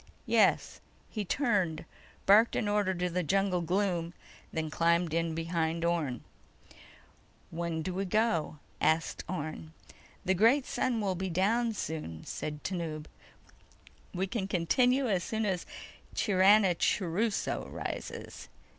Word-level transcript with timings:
"Yes." 0.25 0.81
He 1.11 1.23
turned, 1.23 1.85
barked 2.25 2.55
an 2.55 2.67
order 2.67 2.89
into 2.89 3.07
the 3.07 3.21
jungle 3.21 3.61
gloom, 3.61 4.15
then 4.51 4.71
climbed 4.71 5.13
in 5.13 5.35
behind 5.35 5.85
Orne. 5.85 6.23
"When 7.51 7.83
do 7.83 7.93
we 7.93 8.05
go?" 8.05 8.57
asked 8.81 9.23
Orne. 9.29 9.73
"The 10.25 10.33
great 10.33 10.65
sun 10.65 11.01
will 11.01 11.13
be 11.13 11.29
down 11.29 11.73
soon," 11.75 12.23
said 12.25 12.63
Tanub. 12.63 13.05
"We 14.11 14.25
can 14.25 14.47
continue 14.47 15.07
as 15.07 15.23
soon 15.23 15.45
as 15.45 15.67
Chiranachuruso 16.15 17.69
rises." 17.71 18.49